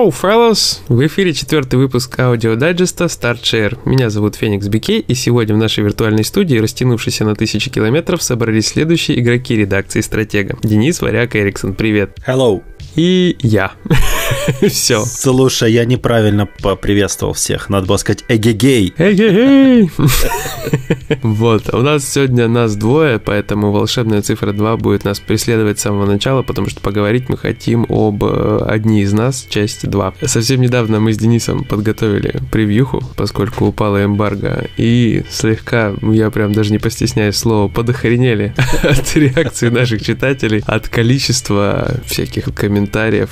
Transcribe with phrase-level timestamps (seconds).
[0.00, 0.80] Hello, fellas!
[0.88, 3.78] В эфире четвертый выпуск аудиодайджеста StartShare.
[3.84, 8.68] Меня зовут Феникс Бикей, и сегодня в нашей виртуальной студии, растянувшейся на тысячи километров, собрались
[8.68, 10.56] следующие игроки редакции «Стратега».
[10.62, 12.16] Денис Варяк Эриксон, привет.
[12.26, 12.62] Hello.
[12.96, 13.72] И я.
[14.68, 15.04] Все.
[15.04, 17.68] Слушай, я неправильно поприветствовал всех.
[17.68, 18.94] Надо было сказать эгегей.
[18.96, 19.90] Эгегей.
[21.22, 26.06] Вот, у нас сегодня нас двое, поэтому волшебная цифра 2 будет нас преследовать с самого
[26.06, 30.14] начала, потому что поговорить мы хотим об э, одни из нас, части 2.
[30.22, 36.70] Совсем недавно мы с Денисом подготовили превьюху, поскольку упала эмбарго, и слегка, я прям даже
[36.70, 42.79] не постесняюсь слова, подохренели от реакции наших читателей, от количества всяких комментариев,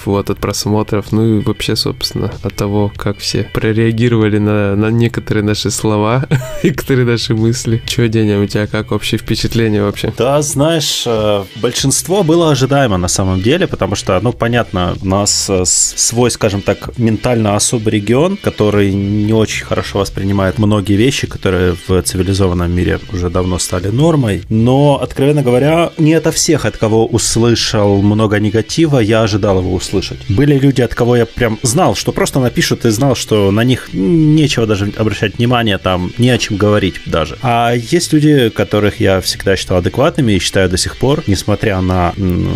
[0.04, 5.44] вот, от просмотров, ну и вообще, собственно, от того, как все прореагировали на, на некоторые
[5.44, 6.26] наши слова,
[6.62, 7.82] некоторые наши мысли.
[7.86, 10.12] Че, Деня, у тебя как общее впечатление вообще?
[10.16, 15.48] Да, знаешь, э, большинство было ожидаемо на самом деле, потому что, ну, понятно, у нас
[15.50, 21.76] э, свой, скажем так, ментально особый регион, который не очень хорошо воспринимает многие вещи, которые
[21.88, 24.42] в цивилизованном мире уже давно стали нормой.
[24.48, 30.18] Но, откровенно говоря, не от всех, от кого услышал много негатива, я ожидал его услышать.
[30.28, 33.90] Были люди, от кого я прям знал, что просто напишут и знал, что на них
[33.92, 37.36] нечего даже обращать внимание, там не о чем говорить даже.
[37.42, 42.14] А есть люди, которых я всегда считал адекватными и считаю до сих пор, несмотря на,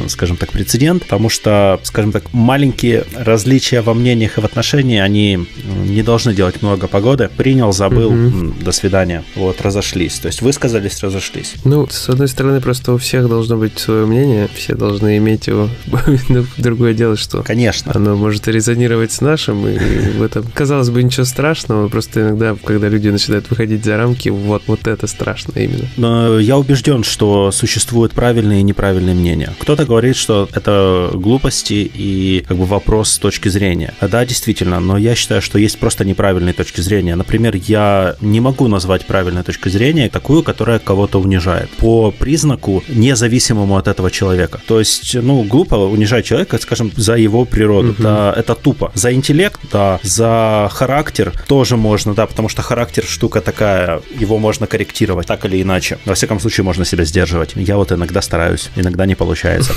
[0.08, 5.46] скажем так, прецедент, потому что, скажем так, маленькие различия во мнениях и в отношении, они
[5.86, 7.30] не должны делать много погоды.
[7.36, 8.54] Принял, забыл, угу.
[8.60, 9.24] до свидания.
[9.34, 10.18] Вот, разошлись.
[10.18, 11.54] То есть высказались, разошлись.
[11.64, 15.68] Ну, с одной стороны, просто у всех должно быть свое мнение, все должны иметь его.
[16.72, 17.92] Другое дело, что Конечно.
[17.94, 22.88] оно может резонировать с нашим, и в этом, казалось бы, ничего страшного, просто иногда, когда
[22.88, 25.86] люди начинают выходить за рамки, вот, вот это страшно именно.
[25.98, 29.52] Но я убежден, что существуют правильные и неправильные мнения.
[29.58, 33.92] Кто-то говорит, что это глупости и как бы вопрос с точки зрения.
[34.00, 37.16] Да, действительно, но я считаю, что есть просто неправильные точки зрения.
[37.16, 43.76] Например, я не могу назвать правильной точкой зрения такую, которая кого-то унижает по признаку независимому
[43.76, 44.62] от этого человека.
[44.66, 47.90] То есть, ну, глупо унижать человека, скажем, за его природу.
[47.90, 48.02] Угу.
[48.02, 48.90] Да, это тупо.
[48.94, 54.66] За интеллект, да, за характер тоже можно, да, потому что характер штука такая, его можно
[54.66, 55.98] корректировать так или иначе.
[56.04, 57.52] Во всяком случае, можно себя сдерживать.
[57.56, 59.72] Я вот иногда стараюсь, иногда не получается.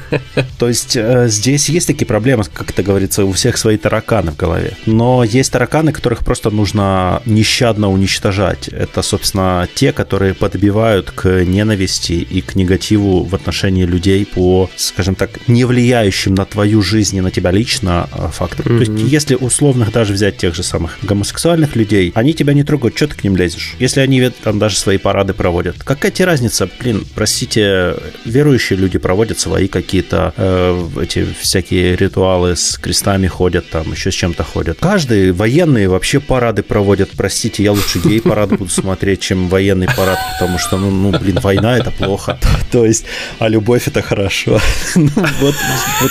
[0.58, 4.36] То есть э, здесь есть такие проблемы, как это говорится, у всех свои тараканы в
[4.36, 4.76] голове.
[4.86, 8.68] Но есть тараканы, которых просто нужно нещадно уничтожать.
[8.68, 15.14] Это, собственно, те, которые подбивают к ненависти и к негативу в отношении людей по, скажем
[15.14, 18.72] так, не влияющим на твою жизнь и на тебя лично э, факторам.
[18.72, 18.84] Mm-hmm.
[18.84, 22.96] То есть если условных даже взять тех же самых гомосексуальных людей, они тебя не трогают,
[22.96, 23.74] что ты к ним лезешь?
[23.78, 26.68] Если они там даже свои парады проводят, какая тебе разница?
[26.78, 27.94] Блин, простите,
[28.24, 34.14] верующие люди проводят свои какие-то э, эти всякие ритуалы с крестами ходят, там еще с
[34.14, 34.78] чем-то ходят.
[34.80, 37.10] Каждый военные вообще парады проводят.
[37.16, 41.76] Простите, я лучше гей-парад буду смотреть, чем военный парад, потому что, ну, ну блин, война
[41.76, 42.38] это плохо.
[42.72, 43.04] То есть,
[43.38, 44.60] а любовь это хорошо.
[44.96, 45.10] Ну,
[45.40, 45.54] вот,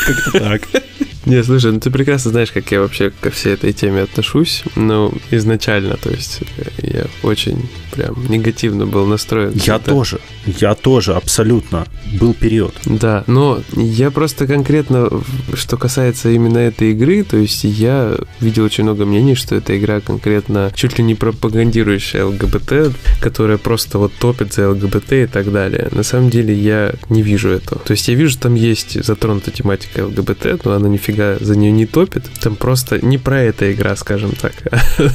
[0.08, 0.84] вот как-то так.
[1.26, 4.64] Не, слушай, ну ты прекрасно знаешь, как я вообще ко всей этой теме отношусь.
[4.76, 6.40] Ну, изначально, то есть
[6.82, 9.52] я очень прям негативно был настроен.
[9.56, 9.90] Я это...
[9.90, 11.86] тоже, я тоже, абсолютно.
[12.20, 12.74] Был период.
[12.86, 15.10] Да, но я просто конкретно,
[15.54, 20.00] что касается именно этой игры, то есть я видел очень много мнений, что эта игра
[20.00, 25.90] конкретно чуть ли не пропагандирующая ЛГБТ, которая просто вот топит за ЛГБТ и так далее.
[25.92, 27.82] На самом деле я не вижу этого.
[27.82, 31.86] То есть я вижу, там есть затронута тематика ЛГБТ, но она нифига за нее не
[31.86, 32.26] топит.
[32.42, 34.54] Там просто не про эта игра, скажем так.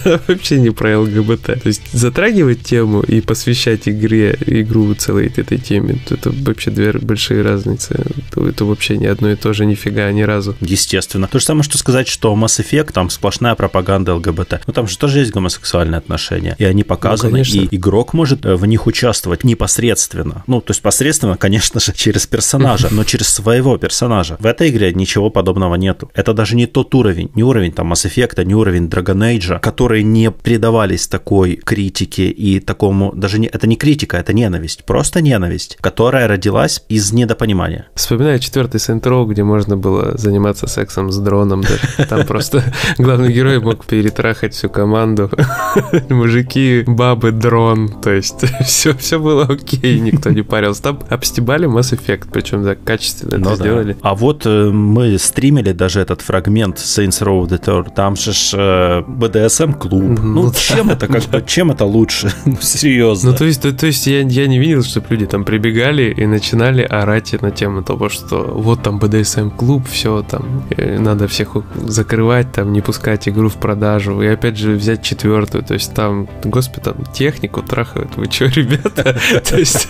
[0.29, 1.63] Вообще не про ЛГБТ.
[1.63, 6.93] То есть затрагивать тему и посвящать игре, игру целой этой теме, то это вообще две
[6.93, 8.05] большие разницы.
[8.31, 10.57] Это, это вообще ни одно и то же нифига ни разу.
[10.61, 11.29] Естественно.
[11.29, 14.63] То же самое, что сказать, что Mass Effect там сплошная пропаганда ЛГБТ.
[14.67, 18.55] Ну там же тоже есть гомосексуальные отношения, и они показаны, ну, и игрок может э,
[18.55, 20.45] в них участвовать непосредственно.
[20.47, 24.37] Ну, то есть посредственно, конечно же, через персонажа, но через своего персонажа.
[24.39, 26.11] В этой игре ничего подобного нету.
[26.15, 30.03] Это даже не тот уровень, не уровень там Mass Effect, не уровень Dragon Age, которые
[30.03, 35.77] не предавались такой критике и такому, даже не, это не критика, это ненависть, просто ненависть,
[35.81, 37.87] которая родилась из недопонимания.
[37.95, 42.09] Вспоминаю четвертый Сентроу, где можно было заниматься сексом с дроном даже.
[42.09, 42.63] Там просто
[42.99, 45.31] главный герой мог перетрахать всю команду.
[46.09, 47.89] Мужики, бабы, дрон.
[48.03, 50.83] То есть все, все было окей, никто не парился.
[50.83, 53.97] Там обстебали Mass Effect, причем так качественно это ну сделали.
[54.03, 57.94] А вот э, мы стримили даже этот фрагмент Saints Row the Third.
[57.94, 60.19] Там же BDSM-клуб.
[60.21, 62.32] Ну, чем это как бы, чем это лучше?
[62.44, 63.31] Ну, серьезно.
[63.31, 66.26] Ну, то есть, то, то есть я, я не видел, чтобы люди там прибегали и
[66.26, 72.53] начинали орать на тему того, что вот там BDSM-клуб, все там, э, надо всех закрывать,
[72.53, 74.23] там, не пускать игру в продажу.
[74.23, 78.17] И опять же взять четвертую, то есть там, господи, там технику трахают.
[78.17, 79.19] Вы что, ребята?
[79.49, 79.88] То есть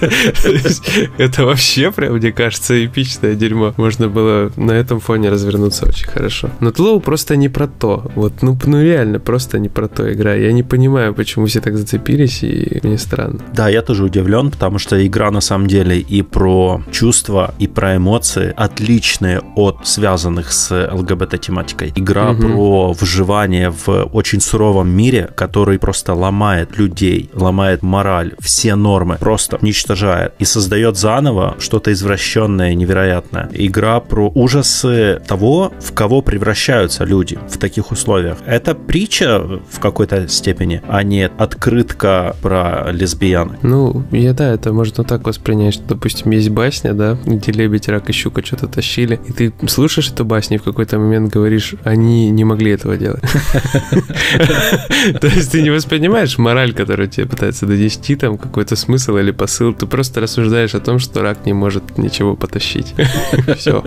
[1.18, 3.74] это вообще прям, мне кажется, эпичное дерьмо.
[3.76, 6.50] Можно было на этом фоне развернуться очень хорошо.
[6.60, 8.10] Но Тлоу просто не про то.
[8.14, 10.34] Вот, ну, ну реально, просто не про то игра.
[10.34, 13.40] Я не понимаю, почему все так зацепились, и мне странно.
[13.52, 17.96] Да, я тоже удивлен, потому что игра на самом деле и про чувства, и про
[17.96, 21.92] эмоции отличные от связанных с ЛГБТ-тематикой.
[21.96, 22.42] Игра угу.
[22.42, 29.56] про выживание в очень суровом мире, который просто ломает людей, ломает мораль, все нормы, просто
[29.56, 33.48] уничтожает и создает заново что-то извращенное, невероятное.
[33.52, 38.38] Игра про ужасы того, в кого превращаются люди в таких условиях.
[38.46, 39.40] Это притча
[39.70, 43.56] в какой-то степени, а не открытка про лесбиян.
[43.62, 48.08] Ну, я да, это можно так воспринять, что, допустим, есть басня, да, где лебедь, рак
[48.10, 52.30] и щука что-то тащили, и ты слушаешь эту басню и в какой-то момент говоришь, они
[52.30, 53.22] не могли этого делать.
[55.20, 59.74] То есть ты не воспринимаешь мораль, которую тебе пытаются донести, там какой-то смысл или посыл,
[59.74, 62.94] ты просто рассуждаешь о том, что рак не может ничего потащить.
[63.58, 63.84] Все.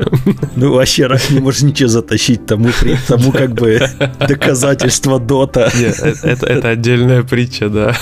[0.56, 2.70] Ну, вообще рак не может ничего затащить, тому,
[3.08, 3.80] тому как бы
[4.28, 5.72] доказательство дота.
[5.78, 7.96] Нет, э, это, это отдельная притча, да.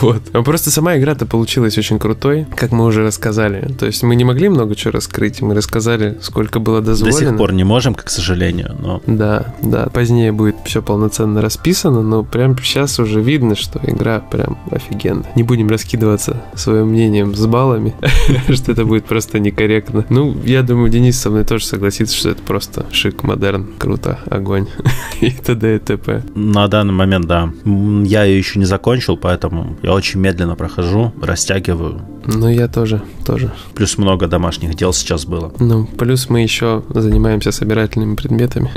[0.00, 0.22] Вот.
[0.32, 3.72] А просто сама игра-то получилась очень крутой, как мы уже рассказали.
[3.78, 7.18] То есть мы не могли много чего раскрыть, мы рассказали, сколько было дозволено.
[7.18, 9.02] До сих пор не можем, к сожалению, но...
[9.06, 14.58] Да, да, позднее будет все полноценно расписано, но прям сейчас уже видно, что игра прям
[14.70, 15.30] офигенная.
[15.34, 17.94] Не будем раскидываться своим мнением с баллами,
[18.52, 20.04] что это будет просто некорректно.
[20.08, 24.68] Ну, я думаю, Денис со мной тоже согласится, что это просто шик, модерн, круто, огонь
[25.20, 25.76] и т.д.
[25.76, 26.22] и т.п.
[26.34, 27.52] На данный момент, да.
[27.64, 32.02] Я ее еще не закончил, поэтому я очень медленно прохожу, растягиваю.
[32.26, 33.52] Ну, я тоже, тоже.
[33.74, 35.52] Плюс много домашних дел сейчас было.
[35.58, 38.70] Ну, плюс мы еще занимаемся собирательными предметами,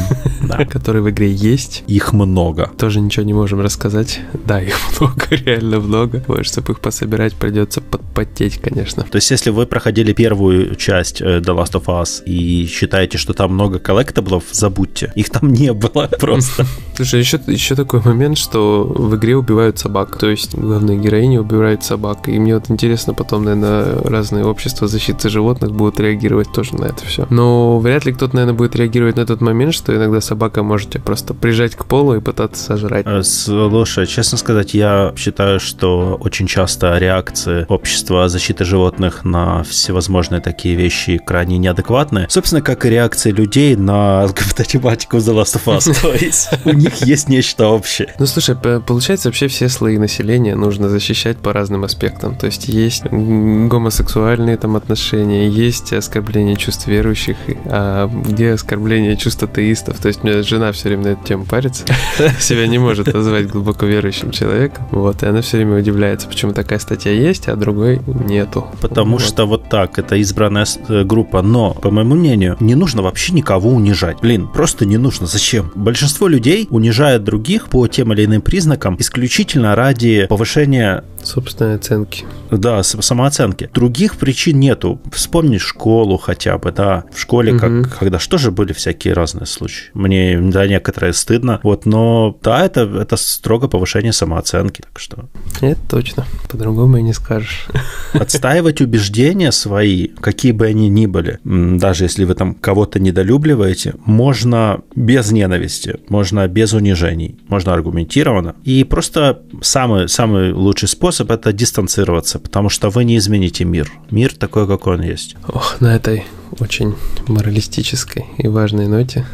[0.70, 1.84] которые в игре есть.
[1.86, 2.70] Их много.
[2.78, 4.20] Тоже ничего не можем рассказать.
[4.46, 6.22] Да, их много, реально много.
[6.28, 9.02] Вот, чтобы их пособирать, придется подпотеть, конечно.
[9.02, 13.32] То есть, если вы проходили первую часть э, The Last of Us и считаете, что
[13.32, 15.12] там много коллектаблов, забудьте.
[15.14, 16.66] Их там не было просто.
[16.94, 20.18] Слушай, еще, еще такой момент, что в игре убивают собак.
[20.18, 22.28] То есть, главная героиня убивает собак.
[22.28, 27.04] И мне вот интересно потом, наверное, разные общества защиты животных будут реагировать тоже на это
[27.04, 27.26] все.
[27.30, 31.34] Но вряд ли кто-то, наверное, будет реагировать на тот момент, что иногда собака можете просто
[31.34, 33.06] прижать к полу и пытаться сожрать.
[33.06, 40.40] Э, слушай, честно сказать, я считаю, что очень часто реакции общества защиты животных на всевозможные
[40.40, 42.26] такие вещи крайне неадекватные.
[42.28, 46.00] Собственно, как и реакции людей на ЛГБТ-тематику The Last of Us.
[46.02, 48.12] То есть у них есть нечто общее.
[48.18, 52.34] Ну, слушай, получается, вообще все слои населения нужно защищать по разным аспектам.
[52.34, 57.36] То есть есть гомосексуальные там отношения, есть оскорбление чувств верующих,
[57.66, 60.00] а где оскорбление чувств атеистов.
[60.00, 61.84] То есть у меня жена все время на эту тему парится,
[62.40, 64.88] себя не может назвать глубоко верующим человеком.
[64.90, 68.66] Вот, и она все время удивляется, почему такая статья есть, а другой нету.
[68.80, 69.22] Потому вот.
[69.22, 70.66] что вот так, это избранная
[71.04, 71.42] группа.
[71.42, 74.18] Но, по моему мнению, не нужно вообще никого унижать.
[74.20, 75.26] Блин, просто не нужно.
[75.26, 75.72] Зачем?
[75.74, 82.24] Большинство людей унижает других по тем или иным признакам исключительно ради повышения собственной оценки.
[82.50, 83.68] Да, самооценки.
[83.74, 85.00] Других причин нету.
[85.12, 87.04] Вспомни школу хотя бы, да.
[87.12, 87.60] В школе, угу.
[87.60, 89.90] как, когда что же были всякие разные случаи.
[89.94, 91.60] Мне, да, некоторые стыдно.
[91.62, 94.82] Вот, но да, это, это строго повышение самооценки.
[94.82, 95.28] Так что...
[95.60, 96.24] Это точно.
[96.48, 97.66] По-другому и не скажешь.
[98.12, 104.80] Отстаивать убеждения свои, какие бы они ни были, даже если вы там кого-то недолюбливаете, можно
[104.94, 108.54] без ненависти, можно без унижений, можно аргументированно.
[108.64, 113.90] И просто самый, самый лучший способ это дистанцироваться, потому что вы не измените мир.
[114.10, 115.36] Мир такой, какой он есть.
[115.48, 116.24] Ох, на этой
[116.60, 116.94] очень
[117.28, 119.26] моралистической и важной ноте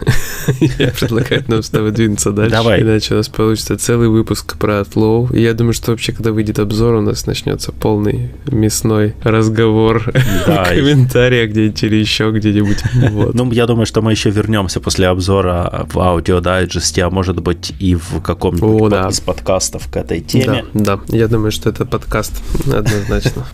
[0.79, 2.50] я предлагаю нам с тобой двинуться дальше.
[2.50, 2.83] Давай.
[2.83, 5.35] Иначе у нас получится целый выпуск про Outlaw.
[5.37, 10.45] И я думаю, что вообще, когда выйдет обзор, у нас начнется полный мясной разговор в
[10.69, 12.79] комментариях где-нибудь или еще где-нибудь.
[13.35, 17.73] Ну, я думаю, что мы еще вернемся после обзора в аудио дайджесте, а может быть
[17.79, 20.64] и в каком-нибудь из подкастов к этой теме.
[20.73, 23.47] Да, да, я думаю, что это подкаст однозначно.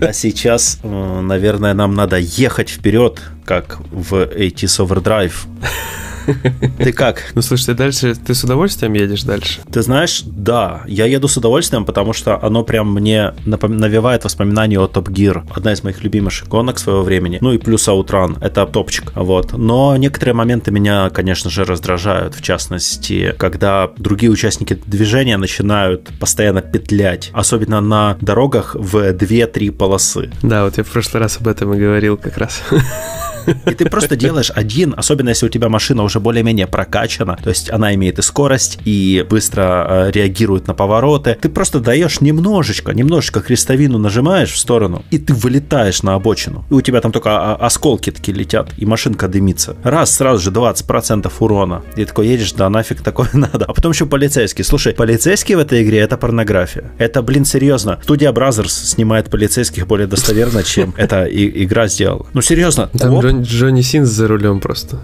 [0.00, 5.34] А сейчас, наверное, нам надо ехать вперед вперед, как в 80 Overdrive.
[6.78, 7.32] Ты как?
[7.34, 9.60] Ну, слушай, ты дальше, ты с удовольствием едешь дальше?
[9.72, 14.86] Ты знаешь, да, я еду с удовольствием, потому что оно прям мне навевает воспоминания о
[14.86, 15.42] Top Gear.
[15.54, 17.38] Одна из моих любимых гонок своего времени.
[17.40, 19.12] Ну и плюс Outrun, это топчик.
[19.14, 19.52] Вот.
[19.52, 22.34] Но некоторые моменты меня, конечно же, раздражают.
[22.34, 27.30] В частности, когда другие участники движения начинают постоянно петлять.
[27.32, 30.30] Особенно на дорогах в 2-3 полосы.
[30.42, 32.62] Да, вот я в прошлый раз об этом и говорил как раз.
[33.46, 37.70] И ты просто делаешь один, особенно если у тебя машина уже более-менее прокачана, то есть
[37.70, 41.36] она имеет и скорость, и быстро э, реагирует на повороты.
[41.40, 46.64] Ты просто даешь немножечко, немножечко крестовину нажимаешь в сторону, и ты вылетаешь на обочину.
[46.70, 49.76] И у тебя там только а, осколки такие летят, и машинка дымится.
[49.82, 51.82] Раз, сразу же 20% урона.
[51.96, 53.64] И такой едешь, да нафиг такое надо.
[53.66, 54.64] А потом еще полицейский.
[54.64, 56.92] Слушай, полицейский в этой игре это порнография.
[56.98, 57.98] Это, блин, серьезно.
[58.02, 62.26] Студия Brothers снимает полицейских более достоверно, чем эта игра сделала.
[62.32, 62.88] Ну, серьезно.
[62.98, 64.98] Там Джон, Джонни Синс за рулем просто.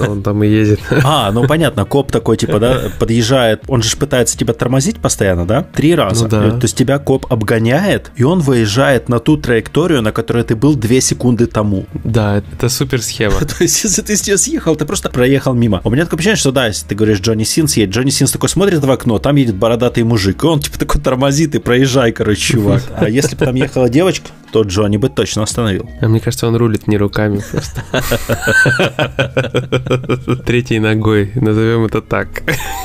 [0.00, 0.80] Он, он там и едет.
[1.04, 3.64] А, ну понятно, коп такой, типа, да, подъезжает.
[3.66, 5.62] Он же пытается тебя тормозить постоянно, да?
[5.74, 6.24] Три раза.
[6.24, 6.50] Ну, да.
[6.52, 10.74] То есть тебя коп обгоняет, и он выезжает на ту траекторию, на которой ты был
[10.74, 11.86] две секунды тому.
[12.04, 13.34] Да, это супер схема.
[13.40, 15.80] То есть, если ты сейчас съехал, ты просто проехал мимо.
[15.84, 18.48] У меня такое ощущение, что да, если ты говоришь Джонни Синс едет, Джонни Синс такой
[18.48, 22.52] смотрит в окно, там едет бородатый мужик, и он типа такой тормозит и проезжай, короче,
[22.52, 22.82] чувак.
[22.96, 25.88] А если бы там ехала девочка, то Джонни бы точно остановил.
[26.00, 27.71] А мне кажется, он рулит не руками просто.
[30.44, 32.28] Третьей ногой, назовем это так.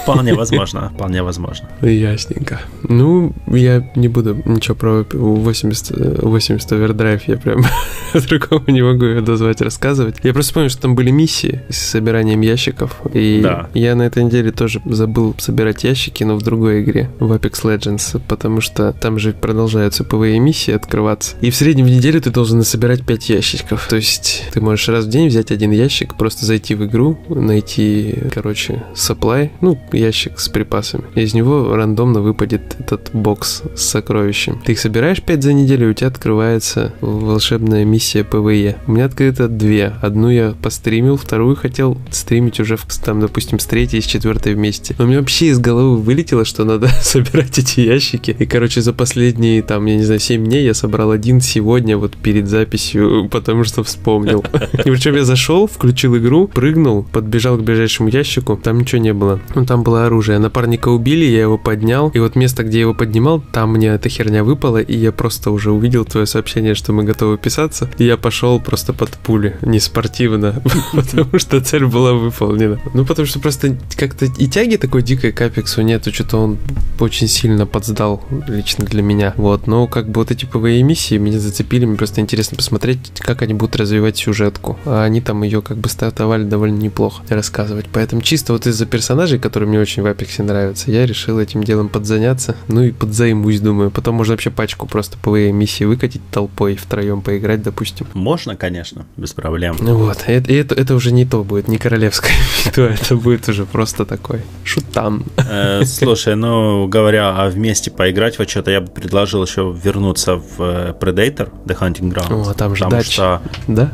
[0.04, 1.70] Вполне возможно, вполне возможно.
[1.82, 2.62] Ясненько.
[2.84, 7.66] Ну, я не буду ничего про 80, 80 Overdrive, я прям
[8.14, 10.18] по-другому не могу ее назвать рассказывать.
[10.24, 13.70] Я просто помню, что там были миссии с собиранием ящиков, и да.
[13.74, 18.22] я на этой неделе тоже забыл собирать ящики, но в другой игре, в Apex Legends,
[18.28, 22.64] потому что там же продолжаются PvE миссии открываться, и в среднем в неделю ты должен
[22.64, 26.76] собирать 5 ящиков, то есть ты можешь раз в день взять один ящик, просто зайти
[26.76, 31.04] в игру, найти, короче, supply, ну, ящик с припасами.
[31.16, 34.62] Из него рандомно выпадет этот бокс с сокровищем.
[34.64, 38.78] Ты их собираешь 5 за неделю, и у тебя открывается волшебная миссия PvE.
[38.88, 39.94] У меня открыто две.
[40.02, 44.54] Одну я постримил, вторую хотел стримить уже, в, там, допустим, с третьей и с четвертой
[44.54, 44.96] вместе.
[44.98, 48.36] Но у меня вообще из головы вылетело, что надо собирать эти ящики.
[48.38, 52.16] И, короче, за последние, там, я не знаю, 7 дней я собрал один сегодня, вот
[52.16, 54.44] перед записью, потому что вспомнил.
[54.74, 59.40] И причем я зашел, включил игру, прыгнул, подбежал к ближайшему ящику, там ничего не было.
[59.56, 60.40] Ну, там было оружие.
[60.40, 64.10] Напарника убили, я его поднял, и вот место, где я его поднимал, там мне эта
[64.10, 68.18] херня выпала, и я просто уже увидел твое сообщение, что мы готовы писаться, и я
[68.18, 70.62] пошел просто под пули, не спортивно,
[70.94, 72.80] потому что цель была выполнена.
[72.94, 76.58] Ну, потому что просто как-то и тяги такой дикой к Апексу нету, что-то он
[77.00, 79.34] очень сильно подсдал лично для меня.
[79.38, 83.42] Вот, но как бы вот эти PvE миссии меня зацепили, мне просто интересно посмотреть, как
[83.42, 84.18] они будут развивать
[84.58, 84.78] сюжетку.
[84.86, 87.86] А они там ее как бы стартовали довольно неплохо рассказывать.
[87.92, 91.90] Поэтому чисто вот из-за персонажей, которые мне очень в Апексе нравятся, я решил этим делом
[91.90, 92.56] подзаняться.
[92.68, 93.92] Ну и подзаймусь, думаю.
[93.92, 98.08] Потом можно вообще пачку просто PvE миссии выкатить толпой, втроем поиграть, допустим.
[98.14, 99.78] Можно, конечно, без проблем.
[99.80, 102.34] Вот, и это, это, это уже не то будет, не королевское
[102.66, 105.24] битва, это будет уже просто такой шутан.
[105.50, 110.60] Э, слушай, ну, говоря о вместе поиграть во что-то, я бы предложил еще вернуться в
[110.60, 112.50] э, Predator, The Hunting Ground.
[112.50, 113.12] О, там же дача.
[113.12, 113.92] Что, да?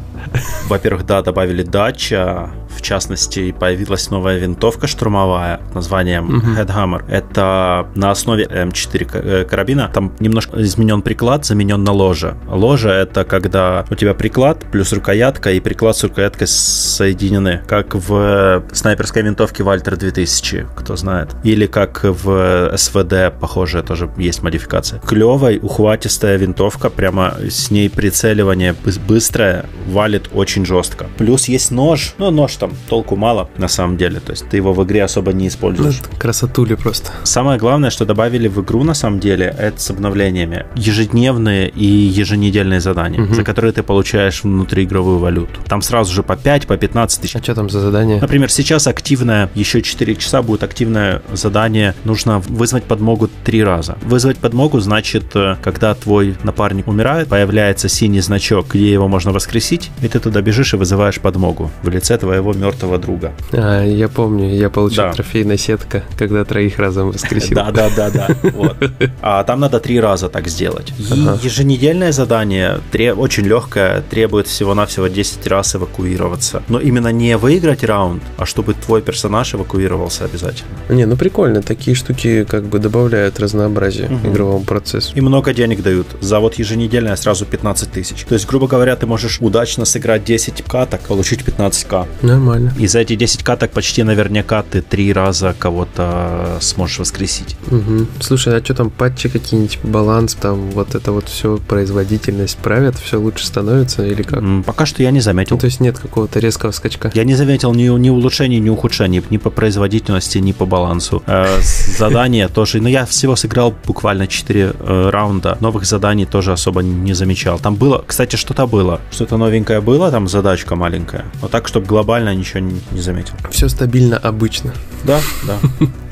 [0.68, 6.66] Во-первых, да, добавили дача, в частности, появилась новая винтовка штурмовая названием uh-huh.
[6.66, 7.06] Headhammer.
[7.10, 9.90] Это на основе М4 э, карабина.
[9.94, 12.36] Там немножко изменен приклад, заменен на ложе.
[12.48, 18.64] Ложе— это когда у тебя приклад плюс рукоятка, и приклад с рукояткой соединены, как в
[18.72, 21.30] снайперской винтовке Вальтер 2000, кто знает.
[21.44, 25.00] Или как в СВД, похоже, тоже есть модификация.
[25.00, 28.76] Клевая, ухватистая винтовка, прямо с ней прицеливание
[29.08, 31.08] быстрое, валит очень жестко.
[31.18, 34.74] Плюс есть нож, ну, нож там толку мало на самом деле, то есть ты его
[34.74, 36.00] в игре особо не используешь.
[36.02, 37.12] Ну, красотули просто.
[37.24, 40.66] Самое главное, что добавили в игру на самом деле, это с обновлениями.
[40.76, 43.34] Ежедневные и еженедельные задания, угу.
[43.34, 45.60] за которые ты получаешь внутриигровую валюту.
[45.68, 47.36] Там сразу же по 5, по 15 тысяч.
[47.36, 48.22] А что там за задание?
[48.22, 53.98] Например, сейчас активное, еще 4 часа будет активное задание, нужно вызвать подмогу 3 раза.
[54.04, 59.92] Вызвать подмогу значит, э, когда твой напарник умирает, появляется синий значок, где его можно воскресить,
[60.02, 63.34] и ты туда бежишь и вызываешь подмогу в лице твоего мертвого друга.
[63.52, 65.14] А, я помню, я получил да.
[65.14, 67.56] трофейная сетка, когда троих разом воскресил.
[67.56, 68.28] Да, да, да, да.
[68.54, 68.78] Вот.
[69.22, 70.94] А там надо три раза так сделать.
[71.00, 71.40] И ага.
[71.42, 72.80] еженедельное задание
[73.18, 76.64] очень легкое, требует всего-навсего 10 раз эвакуироваться.
[76.68, 80.70] Но именно не выиграть раунд, а чтобы твой персонаж эвакуировался обязательно.
[80.90, 84.30] Не, ну прикольно, такие штуки как бы добавляют разнообразие угу.
[84.30, 85.14] игровому процессу.
[85.16, 86.08] И много денег дают.
[86.22, 88.24] За вот еженедельное сразу 15 тысяч.
[88.24, 92.08] То есть, грубо говоря, ты можешь удачно сыграть сыграть 10 каток, получить 15к.
[92.22, 92.43] Нормально.
[92.80, 97.56] И за эти 10 каток почти наверняка ты три раза кого-то сможешь воскресить.
[97.68, 98.08] Угу.
[98.20, 103.20] Слушай, а что там патчи какие-нибудь, баланс, там вот это вот все, производительность правят, все
[103.20, 104.44] лучше становится или как?
[104.66, 105.56] Пока что я не заметил.
[105.56, 107.12] Ну, то есть нет какого-то резкого скачка?
[107.14, 111.24] Я не заметил ни, ни улучшений, ни ухудшений, ни по производительности, ни по балансу.
[111.28, 116.82] Э, задания тоже, но я всего сыграл буквально 4 э, раунда, новых заданий тоже особо
[116.82, 117.60] не замечал.
[117.60, 122.33] Там было, кстати, что-то было, что-то новенькое было, там задачка маленькая, но так, чтобы глобально
[122.36, 123.34] ничего не, не заметил.
[123.52, 124.74] Все стабильно, обычно.
[125.04, 125.60] Да, да.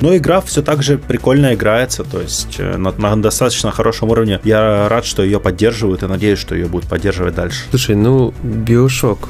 [0.00, 4.40] Но игра все так же прикольно играется, то есть э, на, на достаточно хорошем уровне.
[4.44, 7.64] Я рад, что ее поддерживают и надеюсь, что ее будут поддерживать дальше.
[7.70, 9.28] Слушай, ну, Биошок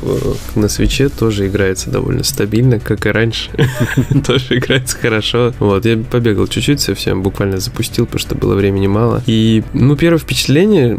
[0.54, 3.50] на свече тоже играется довольно стабильно, как и раньше.
[4.26, 5.52] Тоже играется хорошо.
[5.58, 9.22] Вот, я побегал чуть-чуть совсем, буквально запустил, потому что было времени мало.
[9.26, 10.98] И, ну, первое впечатление,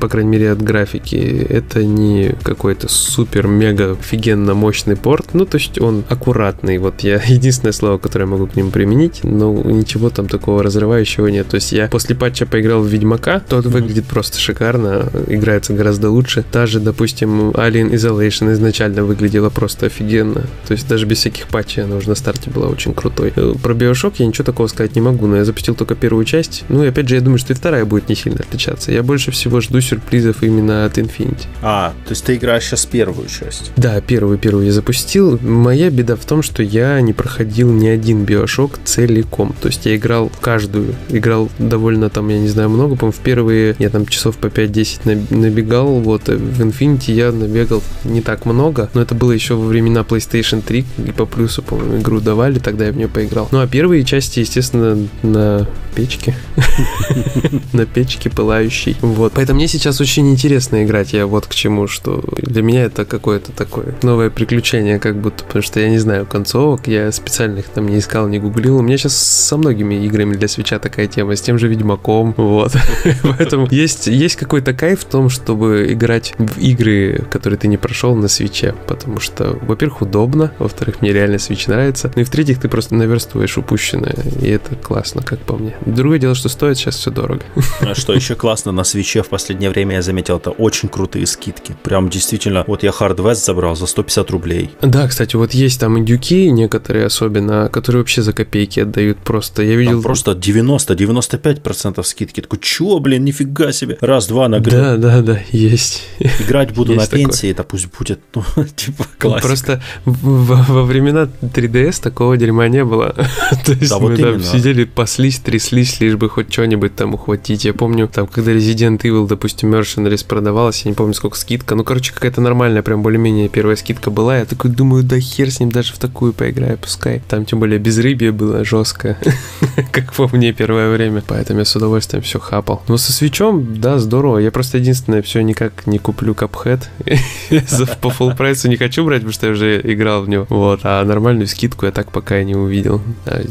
[0.00, 5.33] по крайней мере, от графики, это не какой-то супер-мега офигенно мощный порт.
[5.34, 6.78] Ну, то есть он аккуратный.
[6.78, 11.48] Вот я единственное слово, которое могу к нему применить, но ничего там такого разрывающего нет.
[11.48, 16.44] То есть я после патча поиграл в Ведьмака, тот выглядит просто шикарно, играется гораздо лучше.
[16.50, 20.42] Та же, допустим, Alien Isolation изначально выглядела просто офигенно.
[20.66, 23.32] То есть даже без всяких патчей она уже на старте была очень крутой.
[23.36, 26.64] Э, про Bioshock я ничего такого сказать не могу, но я запустил только первую часть.
[26.68, 28.92] Ну и опять же, я думаю, что и вторая будет не сильно отличаться.
[28.92, 31.46] Я больше всего жду сюрпризов именно от Infinity.
[31.62, 33.72] А, то есть ты играешь сейчас первую часть?
[33.76, 35.23] Да, первую, первую я запустил.
[35.42, 39.54] Моя беда в том, что я не проходил ни один Bioshock целиком.
[39.60, 40.94] То есть я играл каждую.
[41.08, 42.96] Играл довольно там, я не знаю, много.
[42.96, 46.00] По-моему, в первые я там часов по 5-10 набегал.
[46.00, 50.00] Вот э, в Infinity я набегал не так много, но это было еще во времена
[50.00, 53.48] PlayStation 3 и по плюсу, по-моему, игру давали, тогда я в нее поиграл.
[53.50, 56.34] Ну а первые части, естественно, на печке.
[57.72, 58.96] на печке пылающей.
[59.00, 59.32] Вот.
[59.34, 61.12] Поэтому мне сейчас очень интересно играть.
[61.12, 65.62] Я вот к чему, что для меня это какое-то такое новое приключение, как будто, потому
[65.62, 68.78] что я не знаю концовок, я специально их там не искал, не гуглил.
[68.78, 72.72] У меня сейчас со многими играми для свеча такая тема, с тем же Ведьмаком, вот.
[73.22, 78.16] Поэтому есть, есть какой-то кайф в том, чтобы играть в игры, которые ты не прошел
[78.16, 82.70] на свече, потому что, во-первых, удобно, во-вторых, мне реально свеч нравится, ну и в-третьих, ты
[82.70, 85.76] просто наверстываешь упущенное, и это классно, как по мне.
[85.84, 87.42] Другое дело, что стоит сейчас все дорого.
[87.80, 91.76] А что еще классно на свече в последнее время я заметил, это очень крутые скидки.
[91.82, 94.70] Прям действительно, вот я Hard West забрал за 150 рублей.
[94.94, 99.62] Да, кстати, вот есть там и дюки некоторые особенно, которые вообще за копейки отдают просто.
[99.62, 99.94] Я видел...
[99.94, 102.40] Там просто 90-95% скидки.
[102.40, 103.98] Такой, чё, блин, нифига себе.
[104.00, 104.80] Раз-два нагрел.
[104.80, 106.04] Да, да, да, есть.
[106.20, 107.26] Играть буду есть на такое.
[107.26, 108.44] пенсии, это пусть будет, ну,
[108.76, 109.48] типа, классика.
[109.48, 113.16] Просто во, во времена 3DS такого дерьма не было.
[113.66, 117.64] То есть да, мы вот там сидели, паслись, тряслись, лишь бы хоть что-нибудь там ухватить.
[117.64, 121.74] Я помню, там, когда Resident Evil, допустим, Mercenaries продавалась, я не помню, сколько скидка.
[121.74, 124.38] Ну, короче, какая-то нормальная, прям более-менее первая скидка была.
[124.38, 127.22] Я такой думаю, да хер с ним, даже в такую поиграю, пускай.
[127.28, 129.18] Там, тем более, безрыбье было жестко,
[129.92, 131.22] как по мне первое время.
[131.26, 132.82] Поэтому я с удовольствием все хапал.
[132.88, 134.38] Но со свечом, да, здорово.
[134.38, 136.88] Я просто единственное, все никак не куплю капхед.
[138.00, 140.46] По full прайсу не хочу брать, потому что я уже играл в него.
[140.48, 140.80] Вот.
[140.84, 143.00] А нормальную скидку я так пока и не увидел.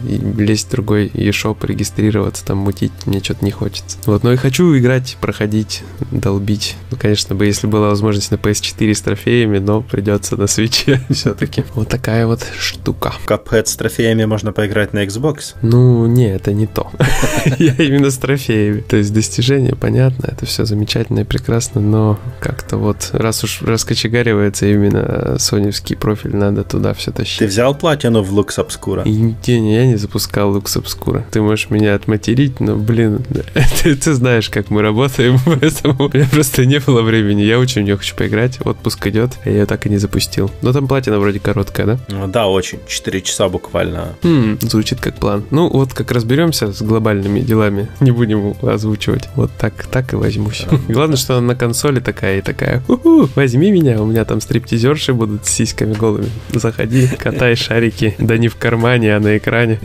[0.07, 3.97] И лезть в другой eShop, регистрироваться, там мутить мне что-то не хочется.
[4.05, 4.23] Вот.
[4.23, 6.75] Но и хочу играть, проходить, долбить.
[6.91, 11.63] Ну, конечно бы, если была возможность на PS4 с трофеями, но придется на свече все-таки.
[11.73, 13.13] Вот такая вот штука.
[13.25, 15.55] Cuphead с трофеями можно поиграть на Xbox?
[15.61, 16.91] Ну, не, это не то.
[17.59, 18.81] Я именно с трофеями.
[18.81, 24.65] То есть достижения, понятно, это все замечательно и прекрасно, но как-то вот, раз уж раскочегаривается
[24.65, 27.39] именно соневский профиль, надо туда все тащить.
[27.39, 29.03] Ты взял платину в Lux Obscura?
[29.05, 31.23] И, не, я не запускал Lux Obscura.
[31.31, 33.23] Ты можешь меня отматерить, но, блин,
[33.81, 37.43] ты, ты знаешь, как мы работаем, поэтому у меня просто не было времени.
[37.43, 40.51] Я очень в нее хочу поиграть, отпуск идет, я ее так и не запустил.
[40.61, 41.99] Но там платина вроде короткая, да?
[42.09, 42.79] Ну да, очень.
[42.87, 44.15] 4 часа буквально.
[44.23, 45.43] Хм, звучит как план.
[45.51, 49.29] Ну, вот как разберемся с глобальными делами, не будем озвучивать.
[49.35, 50.65] Вот так, так и возьмусь.
[50.87, 52.83] Главное, что она на консоли такая и такая.
[52.87, 56.29] возьми меня, у меня там стриптизерши будут с сиськами голыми.
[56.53, 58.15] Заходи, катай шарики.
[58.17, 59.79] Да не в кармане, а на экране.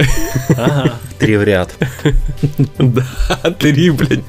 [0.51, 1.75] Ага, три в ряд.
[2.79, 3.07] Да,
[3.59, 4.25] три, блядь.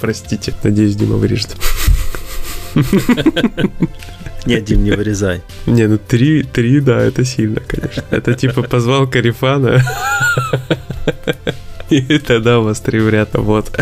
[0.00, 0.54] Простите.
[0.62, 1.56] Надеюсь, Дима вырежет.
[4.46, 5.42] Нет, Дим, не вырезай.
[5.66, 8.04] Не, ну три, три, да, это сильно, конечно.
[8.10, 9.82] Это типа позвал Карифана.
[11.90, 13.30] И тогда у вас три в ряд.
[13.34, 13.76] Вот.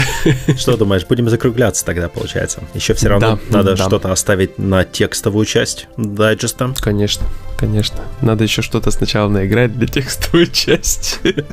[0.56, 2.62] Что думаешь, будем закругляться тогда, получается?
[2.74, 3.84] Еще все равно да, надо да.
[3.86, 6.72] что-то оставить на текстовую часть дайджеста.
[6.80, 7.26] Конечно,
[7.58, 8.00] конечно.
[8.22, 11.44] Надо еще что-то сначала наиграть для текстовой части.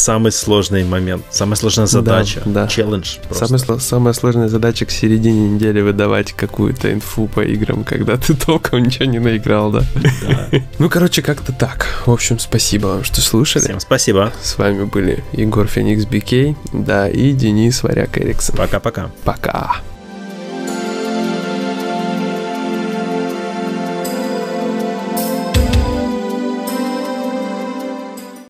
[0.00, 2.68] Самый сложный момент, самая сложная задача, да, да.
[2.68, 3.18] челлендж.
[3.30, 8.82] Самая, самая сложная задача к середине недели выдавать какую-то инфу по играм, когда ты толком
[8.82, 9.82] ничего не наиграл, да?
[10.22, 10.48] да.
[10.78, 11.86] Ну, короче, как-то так.
[12.06, 13.64] В общем, спасибо вам, что слушали.
[13.64, 14.32] Всем спасибо.
[14.42, 18.56] С вами были Егор Феникс Бикей, да, и Денис Варяк Эриксон.
[18.56, 19.10] Пока-пока.
[19.24, 19.50] Пока.
[19.50, 19.50] -пока.
[19.50, 19.99] Пока.